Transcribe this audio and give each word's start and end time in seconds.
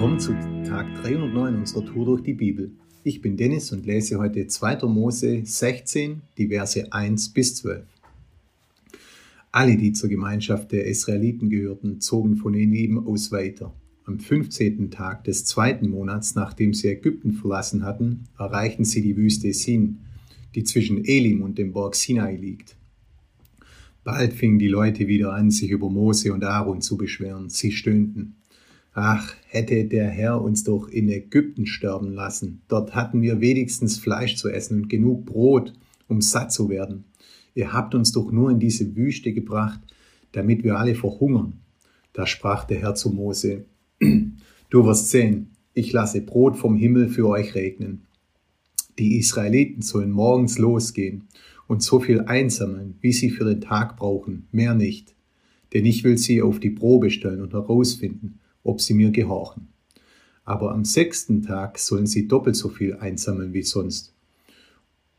Willkommen 0.00 0.18
zu 0.18 0.32
Tag 0.66 0.86
309 1.02 1.56
unserer 1.56 1.84
Tour 1.84 2.06
durch 2.06 2.22
die 2.22 2.32
Bibel. 2.32 2.72
Ich 3.04 3.20
bin 3.20 3.36
Dennis 3.36 3.70
und 3.70 3.84
lese 3.84 4.18
heute 4.18 4.46
2. 4.46 4.86
Mose 4.86 5.42
16, 5.44 6.22
die 6.38 6.48
Verse 6.48 6.90
1 6.90 7.34
bis 7.34 7.56
12. 7.56 7.84
Alle, 9.52 9.76
die 9.76 9.92
zur 9.92 10.08
Gemeinschaft 10.08 10.72
der 10.72 10.86
Israeliten 10.86 11.50
gehörten, 11.50 12.00
zogen 12.00 12.36
von 12.36 12.54
Elim 12.54 13.06
aus 13.06 13.30
weiter. 13.30 13.74
Am 14.06 14.18
15. 14.18 14.90
Tag 14.90 15.24
des 15.24 15.44
zweiten 15.44 15.90
Monats, 15.90 16.34
nachdem 16.34 16.72
sie 16.72 16.88
Ägypten 16.88 17.34
verlassen 17.34 17.84
hatten, 17.84 18.24
erreichten 18.38 18.86
sie 18.86 19.02
die 19.02 19.18
Wüste 19.18 19.52
Sin, 19.52 19.98
die 20.54 20.64
zwischen 20.64 21.04
Elim 21.04 21.42
und 21.42 21.58
dem 21.58 21.74
Berg 21.74 21.94
Sinai 21.94 22.36
liegt. 22.36 22.74
Bald 24.02 24.32
fingen 24.32 24.58
die 24.58 24.68
Leute 24.68 25.08
wieder 25.08 25.34
an, 25.34 25.50
sich 25.50 25.70
über 25.70 25.90
Mose 25.90 26.32
und 26.32 26.42
Aaron 26.42 26.80
zu 26.80 26.96
beschweren. 26.96 27.50
Sie 27.50 27.70
stöhnten. 27.70 28.39
Ach, 28.92 29.34
hätte 29.46 29.84
der 29.84 30.08
Herr 30.08 30.42
uns 30.42 30.64
doch 30.64 30.88
in 30.88 31.08
Ägypten 31.08 31.66
sterben 31.66 32.12
lassen. 32.12 32.62
Dort 32.68 32.94
hatten 32.94 33.22
wir 33.22 33.40
wenigstens 33.40 33.98
Fleisch 33.98 34.36
zu 34.36 34.48
essen 34.48 34.82
und 34.82 34.88
genug 34.88 35.26
Brot, 35.26 35.72
um 36.08 36.20
satt 36.20 36.52
zu 36.52 36.68
werden. 36.68 37.04
Ihr 37.54 37.72
habt 37.72 37.94
uns 37.94 38.12
doch 38.12 38.32
nur 38.32 38.50
in 38.50 38.58
diese 38.58 38.96
Wüste 38.96 39.32
gebracht, 39.32 39.80
damit 40.32 40.64
wir 40.64 40.78
alle 40.78 40.94
verhungern. 40.94 41.60
Da 42.12 42.26
sprach 42.26 42.64
der 42.64 42.80
Herr 42.80 42.94
zu 42.94 43.10
Mose, 43.10 43.64
Du 44.70 44.86
wirst 44.86 45.10
sehen, 45.10 45.50
ich 45.74 45.92
lasse 45.92 46.20
Brot 46.20 46.56
vom 46.56 46.76
Himmel 46.76 47.08
für 47.08 47.28
euch 47.28 47.54
regnen. 47.54 48.02
Die 48.98 49.16
Israeliten 49.18 49.82
sollen 49.82 50.10
morgens 50.10 50.58
losgehen 50.58 51.24
und 51.66 51.82
so 51.82 52.00
viel 52.00 52.20
einsammeln, 52.20 52.94
wie 53.00 53.12
sie 53.12 53.30
für 53.30 53.44
den 53.44 53.60
Tag 53.60 53.96
brauchen, 53.96 54.46
mehr 54.52 54.74
nicht. 54.74 55.14
Denn 55.72 55.86
ich 55.86 56.04
will 56.04 56.18
sie 56.18 56.42
auf 56.42 56.60
die 56.60 56.70
Probe 56.70 57.10
stellen 57.10 57.42
und 57.42 57.52
herausfinden, 57.52 58.40
ob 58.62 58.80
sie 58.80 58.94
mir 58.94 59.10
gehorchen. 59.10 59.68
Aber 60.44 60.72
am 60.72 60.84
sechsten 60.84 61.42
Tag 61.42 61.78
sollen 61.78 62.06
sie 62.06 62.26
doppelt 62.26 62.56
so 62.56 62.68
viel 62.68 62.94
einsammeln 62.96 63.52
wie 63.52 63.62
sonst, 63.62 64.14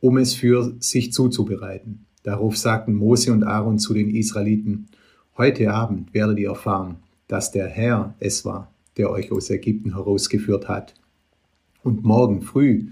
um 0.00 0.16
es 0.16 0.34
für 0.34 0.76
sich 0.80 1.12
zuzubereiten. 1.12 2.06
Darauf 2.22 2.56
sagten 2.56 2.94
Mose 2.94 3.32
und 3.32 3.44
Aaron 3.44 3.78
zu 3.78 3.94
den 3.94 4.10
Israeliten, 4.10 4.88
Heute 5.36 5.72
Abend 5.72 6.12
werdet 6.12 6.38
ihr 6.38 6.50
erfahren, 6.50 6.96
dass 7.26 7.50
der 7.50 7.66
Herr 7.66 8.14
es 8.18 8.44
war, 8.44 8.74
der 8.96 9.10
euch 9.10 9.32
aus 9.32 9.48
Ägypten 9.48 9.94
herausgeführt 9.94 10.68
hat. 10.68 10.94
Und 11.82 12.04
morgen 12.04 12.42
früh 12.42 12.88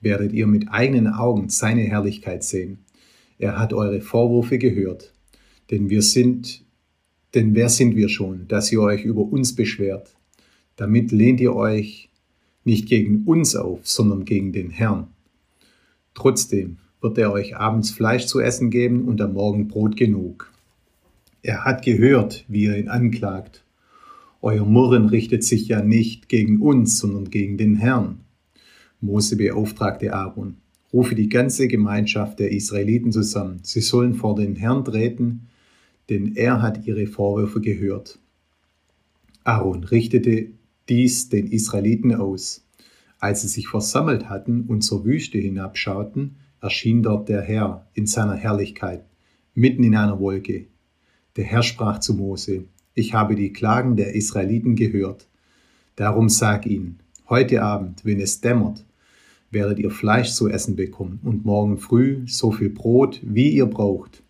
werdet 0.00 0.32
ihr 0.32 0.46
mit 0.46 0.70
eigenen 0.70 1.08
Augen 1.08 1.50
seine 1.50 1.82
Herrlichkeit 1.82 2.42
sehen. 2.42 2.78
Er 3.38 3.58
hat 3.58 3.74
eure 3.74 4.00
Vorwürfe 4.00 4.58
gehört, 4.58 5.12
denn 5.70 5.90
wir 5.90 6.00
sind 6.02 6.64
denn 7.34 7.54
wer 7.54 7.68
sind 7.68 7.96
wir 7.96 8.08
schon, 8.08 8.48
dass 8.48 8.72
ihr 8.72 8.80
euch 8.80 9.04
über 9.04 9.22
uns 9.22 9.54
beschwert? 9.54 10.14
Damit 10.76 11.12
lehnt 11.12 11.40
ihr 11.40 11.54
euch 11.54 12.10
nicht 12.64 12.88
gegen 12.88 13.24
uns 13.24 13.54
auf, 13.56 13.86
sondern 13.86 14.24
gegen 14.24 14.52
den 14.52 14.70
Herrn. 14.70 15.08
Trotzdem 16.14 16.78
wird 17.00 17.18
er 17.18 17.32
euch 17.32 17.56
abends 17.56 17.90
Fleisch 17.90 18.26
zu 18.26 18.40
essen 18.40 18.70
geben 18.70 19.06
und 19.06 19.20
am 19.20 19.34
Morgen 19.34 19.68
Brot 19.68 19.96
genug. 19.96 20.52
Er 21.42 21.64
hat 21.64 21.82
gehört, 21.84 22.44
wie 22.48 22.64
ihr 22.64 22.76
ihn 22.76 22.88
anklagt. 22.88 23.64
Euer 24.42 24.66
Murren 24.66 25.06
richtet 25.06 25.44
sich 25.44 25.68
ja 25.68 25.82
nicht 25.82 26.28
gegen 26.28 26.60
uns, 26.60 26.98
sondern 26.98 27.30
gegen 27.30 27.56
den 27.56 27.76
Herrn. 27.76 28.20
Mose 29.00 29.36
beauftragte 29.36 30.12
Aaron, 30.12 30.56
rufe 30.92 31.14
die 31.14 31.28
ganze 31.28 31.68
Gemeinschaft 31.68 32.38
der 32.38 32.52
Israeliten 32.52 33.12
zusammen. 33.12 33.60
Sie 33.62 33.80
sollen 33.80 34.14
vor 34.14 34.34
den 34.34 34.56
Herrn 34.56 34.84
treten 34.84 35.48
denn 36.10 36.36
er 36.36 36.60
hat 36.60 36.86
ihre 36.86 37.06
Vorwürfe 37.06 37.60
gehört. 37.60 38.18
Aaron 39.44 39.84
richtete 39.84 40.48
dies 40.88 41.28
den 41.28 41.46
Israeliten 41.46 42.14
aus. 42.14 42.66
Als 43.20 43.42
sie 43.42 43.48
sich 43.48 43.68
versammelt 43.68 44.28
hatten 44.28 44.62
und 44.62 44.82
zur 44.82 45.04
Wüste 45.04 45.38
hinabschauten, 45.38 46.36
erschien 46.60 47.02
dort 47.02 47.28
der 47.28 47.42
Herr 47.42 47.86
in 47.94 48.06
seiner 48.06 48.34
Herrlichkeit, 48.34 49.04
mitten 49.54 49.84
in 49.84 49.94
einer 49.94 50.20
Wolke. 50.20 50.66
Der 51.36 51.44
Herr 51.44 51.62
sprach 51.62 52.00
zu 52.00 52.14
Mose, 52.14 52.64
ich 52.94 53.14
habe 53.14 53.36
die 53.36 53.52
Klagen 53.52 53.96
der 53.96 54.14
Israeliten 54.14 54.74
gehört. 54.74 55.28
Darum 55.96 56.28
sag 56.28 56.66
ihnen, 56.66 56.98
heute 57.28 57.62
Abend, 57.62 58.04
wenn 58.04 58.20
es 58.20 58.40
dämmert, 58.40 58.84
werdet 59.50 59.78
ihr 59.78 59.90
Fleisch 59.90 60.32
zu 60.32 60.48
essen 60.48 60.76
bekommen 60.76 61.20
und 61.22 61.44
morgen 61.44 61.78
früh 61.78 62.26
so 62.26 62.50
viel 62.50 62.70
Brot, 62.70 63.20
wie 63.22 63.50
ihr 63.50 63.66
braucht. 63.66 64.22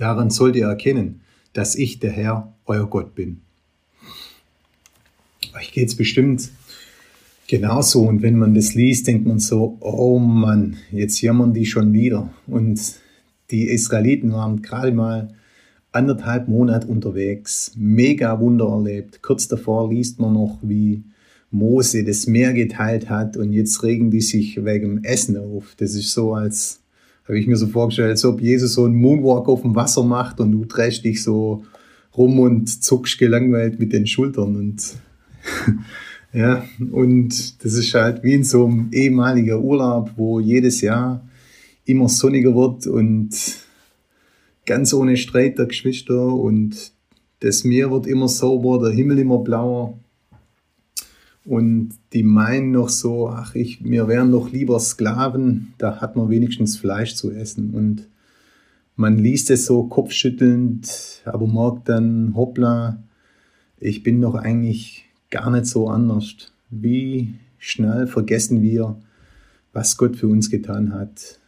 Daran 0.00 0.30
sollt 0.30 0.56
ihr 0.56 0.64
erkennen, 0.64 1.20
dass 1.52 1.74
ich 1.74 1.98
der 1.98 2.10
Herr, 2.10 2.54
euer 2.64 2.88
Gott 2.88 3.14
bin. 3.14 3.42
Euch 5.54 5.72
geht 5.72 5.88
es 5.88 5.94
bestimmt 5.94 6.48
genauso. 7.46 8.08
Und 8.08 8.22
wenn 8.22 8.38
man 8.38 8.54
das 8.54 8.72
liest, 8.72 9.08
denkt 9.08 9.26
man 9.26 9.40
so, 9.40 9.76
oh 9.80 10.18
Mann, 10.18 10.78
jetzt 10.90 11.20
jammern 11.20 11.52
die 11.52 11.66
schon 11.66 11.92
wieder. 11.92 12.32
Und 12.46 12.80
die 13.50 13.68
Israeliten 13.68 14.32
waren 14.32 14.62
gerade 14.62 14.92
mal 14.92 15.34
anderthalb 15.92 16.48
Monate 16.48 16.86
unterwegs, 16.86 17.72
mega 17.76 18.40
Wunder 18.40 18.70
erlebt. 18.70 19.20
Kurz 19.20 19.48
davor 19.48 19.90
liest 19.90 20.18
man 20.18 20.32
noch, 20.32 20.60
wie 20.62 21.02
Mose 21.50 22.04
das 22.04 22.26
Meer 22.26 22.54
geteilt 22.54 23.10
hat 23.10 23.36
und 23.36 23.52
jetzt 23.52 23.82
regen 23.82 24.10
die 24.10 24.22
sich 24.22 24.64
wegen 24.64 25.04
Essen 25.04 25.36
auf. 25.36 25.74
Das 25.76 25.94
ist 25.94 26.14
so, 26.14 26.32
als 26.32 26.80
habe 27.30 27.38
ich 27.38 27.46
mir 27.46 27.56
so 27.56 27.68
vorgestellt, 27.68 28.10
als 28.10 28.24
ob 28.24 28.40
Jesus 28.40 28.74
so 28.74 28.84
einen 28.84 28.96
Moonwalk 28.96 29.48
auf 29.48 29.62
dem 29.62 29.76
Wasser 29.76 30.02
macht 30.02 30.40
und 30.40 30.50
du 30.50 30.64
drehst 30.64 31.04
dich 31.04 31.22
so 31.22 31.62
rum 32.16 32.40
und 32.40 32.66
zuckst 32.82 33.18
gelangweilt 33.18 33.78
mit 33.78 33.92
den 33.92 34.04
Schultern 34.04 34.56
und 34.56 34.96
ja, 36.32 36.64
und 36.90 37.64
das 37.64 37.74
ist 37.74 37.94
halt 37.94 38.24
wie 38.24 38.34
in 38.34 38.42
so 38.42 38.66
einem 38.66 38.88
ehemaligen 38.90 39.62
Urlaub, 39.62 40.10
wo 40.16 40.40
jedes 40.40 40.80
Jahr 40.80 41.24
immer 41.84 42.08
sonniger 42.08 42.52
wird 42.56 42.88
und 42.88 43.30
ganz 44.66 44.92
ohne 44.92 45.16
Streit 45.16 45.56
der 45.56 45.66
Geschwister 45.66 46.34
und 46.34 46.92
das 47.38 47.62
Meer 47.62 47.92
wird 47.92 48.08
immer 48.08 48.26
sauber, 48.26 48.80
der 48.82 48.92
Himmel 48.92 49.20
immer 49.20 49.38
blauer 49.38 49.96
und 51.44 51.90
die 52.12 52.22
meinen 52.22 52.72
noch 52.72 52.88
so, 52.88 53.28
ach, 53.28 53.54
ich, 53.54 53.80
mir 53.80 54.08
wären 54.08 54.30
doch 54.30 54.52
lieber 54.52 54.78
Sklaven, 54.78 55.74
da 55.78 56.00
hat 56.00 56.16
man 56.16 56.28
wenigstens 56.28 56.76
Fleisch 56.76 57.14
zu 57.14 57.30
essen. 57.30 57.70
Und 57.70 58.08
man 58.96 59.18
liest 59.18 59.50
es 59.50 59.66
so 59.66 59.84
kopfschüttelnd, 59.84 61.22
aber 61.24 61.46
merkt 61.46 61.88
dann, 61.88 62.34
hoppla, 62.34 63.02
ich 63.78 64.02
bin 64.02 64.20
doch 64.20 64.34
eigentlich 64.34 65.06
gar 65.30 65.50
nicht 65.50 65.66
so 65.66 65.88
anders. 65.88 66.52
Wie 66.68 67.34
schnell 67.58 68.06
vergessen 68.06 68.60
wir, 68.62 68.96
was 69.72 69.96
Gott 69.96 70.16
für 70.16 70.28
uns 70.28 70.50
getan 70.50 70.92
hat. 70.92 71.38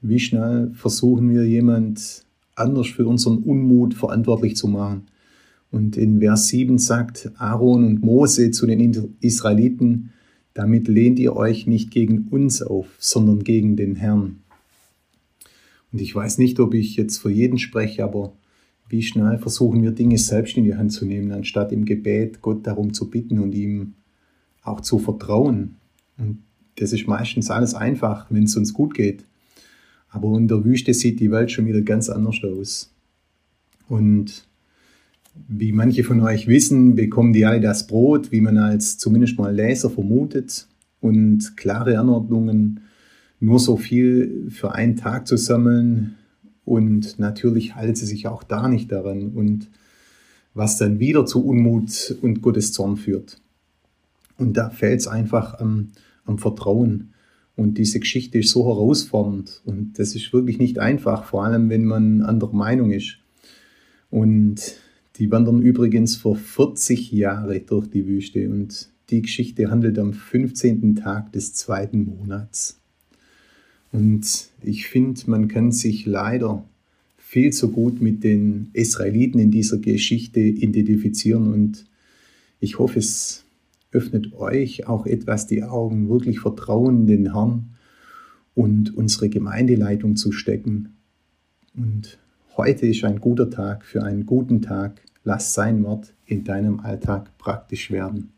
Wie 0.00 0.18
schnell 0.18 0.72
versuchen 0.74 1.30
wir 1.30 1.44
jemand 1.44 2.24
anders 2.56 2.88
für 2.88 3.06
unseren 3.06 3.38
Unmut 3.38 3.94
verantwortlich 3.94 4.56
zu 4.56 4.66
machen. 4.66 5.06
Und 5.70 5.96
in 5.96 6.20
Vers 6.20 6.48
7 6.48 6.78
sagt 6.78 7.30
Aaron 7.36 7.84
und 7.84 8.02
Mose 8.02 8.50
zu 8.50 8.66
den 8.66 9.14
Israeliten, 9.20 10.12
damit 10.54 10.88
lehnt 10.88 11.18
ihr 11.18 11.36
euch 11.36 11.66
nicht 11.66 11.90
gegen 11.90 12.26
uns 12.28 12.60
auf, 12.60 12.88
sondern 12.98 13.44
gegen 13.44 13.76
den 13.76 13.94
Herrn. 13.96 14.40
Und 15.92 16.00
ich 16.00 16.14
weiß 16.14 16.38
nicht, 16.38 16.58
ob 16.60 16.74
ich 16.74 16.96
jetzt 16.96 17.18
für 17.18 17.30
jeden 17.30 17.58
spreche, 17.58 18.04
aber 18.04 18.32
wie 18.88 19.02
schnell 19.02 19.38
versuchen 19.38 19.82
wir 19.82 19.92
Dinge 19.92 20.18
selbst 20.18 20.56
in 20.56 20.64
die 20.64 20.74
Hand 20.74 20.92
zu 20.92 21.06
nehmen, 21.06 21.30
anstatt 21.30 21.72
im 21.72 21.84
Gebet 21.84 22.42
Gott 22.42 22.66
darum 22.66 22.92
zu 22.92 23.08
bitten 23.08 23.38
und 23.38 23.54
ihm 23.54 23.94
auch 24.62 24.80
zu 24.80 24.98
vertrauen. 24.98 25.76
Und 26.18 26.42
das 26.76 26.92
ist 26.92 27.06
meistens 27.06 27.50
alles 27.50 27.74
einfach, 27.74 28.26
wenn 28.30 28.44
es 28.44 28.56
uns 28.56 28.72
gut 28.72 28.94
geht. 28.94 29.24
Aber 30.08 30.36
in 30.36 30.48
der 30.48 30.64
Wüste 30.64 30.92
sieht 30.92 31.20
die 31.20 31.30
Welt 31.30 31.52
schon 31.52 31.66
wieder 31.66 31.82
ganz 31.82 32.08
anders 32.08 32.42
aus. 32.42 32.92
Und 33.88 34.48
wie 35.48 35.72
manche 35.72 36.04
von 36.04 36.20
euch 36.20 36.46
wissen, 36.46 36.94
bekommen 36.94 37.32
die 37.32 37.44
alle 37.44 37.60
das 37.60 37.86
Brot, 37.86 38.32
wie 38.32 38.40
man 38.40 38.58
als 38.58 38.98
zumindest 38.98 39.38
mal 39.38 39.54
Leser 39.54 39.90
vermutet, 39.90 40.66
und 41.00 41.56
klare 41.56 41.98
Anordnungen, 41.98 42.80
nur 43.40 43.58
so 43.58 43.76
viel 43.76 44.50
für 44.50 44.74
einen 44.74 44.96
Tag 44.96 45.26
zu 45.26 45.36
sammeln. 45.36 46.16
Und 46.64 47.18
natürlich 47.18 47.74
halten 47.74 47.94
sie 47.94 48.06
sich 48.06 48.26
auch 48.26 48.42
da 48.42 48.68
nicht 48.68 48.92
daran 48.92 49.30
und 49.30 49.70
was 50.52 50.76
dann 50.76 50.98
wieder 50.98 51.26
zu 51.26 51.44
Unmut 51.44 52.16
und 52.22 52.42
Gottes 52.42 52.72
Zorn 52.72 52.96
führt. 52.96 53.40
Und 54.36 54.56
da 54.56 54.70
fällt 54.70 55.00
es 55.00 55.08
einfach 55.08 55.58
am, 55.58 55.92
am 56.24 56.38
Vertrauen. 56.38 57.14
Und 57.56 57.78
diese 57.78 58.00
Geschichte 58.00 58.38
ist 58.38 58.50
so 58.50 58.66
herausfordernd 58.66 59.62
und 59.64 59.98
das 59.98 60.14
ist 60.14 60.32
wirklich 60.32 60.58
nicht 60.58 60.78
einfach, 60.78 61.24
vor 61.24 61.44
allem 61.44 61.68
wenn 61.68 61.84
man 61.84 62.22
anderer 62.22 62.54
Meinung 62.54 62.90
ist. 62.90 63.18
Und 64.08 64.76
die 65.20 65.30
wandern 65.30 65.60
übrigens 65.60 66.16
vor 66.16 66.34
40 66.34 67.12
Jahren 67.12 67.66
durch 67.66 67.88
die 67.88 68.06
Wüste 68.06 68.48
und 68.48 68.88
die 69.10 69.20
Geschichte 69.20 69.70
handelt 69.70 69.98
am 69.98 70.14
15. 70.14 70.96
Tag 70.96 71.30
des 71.32 71.52
zweiten 71.52 72.04
Monats. 72.06 72.80
Und 73.92 74.48
ich 74.62 74.86
finde, 74.86 75.20
man 75.26 75.46
kann 75.48 75.72
sich 75.72 76.06
leider 76.06 76.64
viel 77.18 77.52
zu 77.52 77.70
gut 77.70 78.00
mit 78.00 78.24
den 78.24 78.70
Israeliten 78.72 79.38
in 79.38 79.50
dieser 79.50 79.76
Geschichte 79.76 80.40
identifizieren 80.40 81.52
und 81.52 81.84
ich 82.58 82.78
hoffe, 82.78 83.00
es 83.00 83.44
öffnet 83.92 84.32
euch 84.32 84.86
auch 84.86 85.04
etwas 85.04 85.46
die 85.46 85.64
Augen, 85.64 86.08
wirklich 86.08 86.40
Vertrauen 86.40 87.00
in 87.00 87.06
den 87.06 87.32
Herrn 87.34 87.74
und 88.54 88.96
unsere 88.96 89.28
Gemeindeleitung 89.28 90.16
zu 90.16 90.32
stecken. 90.32 90.94
Und 91.76 92.18
heute 92.56 92.86
ist 92.86 93.04
ein 93.04 93.20
guter 93.20 93.50
Tag 93.50 93.84
für 93.84 94.02
einen 94.02 94.24
guten 94.24 94.62
Tag. 94.62 95.02
Lass 95.24 95.52
sein 95.54 95.84
Wort 95.84 96.14
in 96.26 96.44
deinem 96.44 96.80
Alltag 96.80 97.36
praktisch 97.38 97.90
werden. 97.90 98.32